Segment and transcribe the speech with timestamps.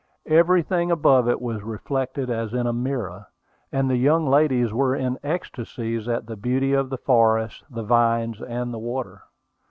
[0.25, 3.27] Everything above it was reflected as in a mirror,
[3.71, 8.41] and the young ladies were in ecstasies at the beauty of the forest, the vines,
[8.41, 9.21] and the water.